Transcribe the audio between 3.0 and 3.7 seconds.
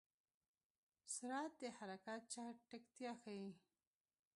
ښيي.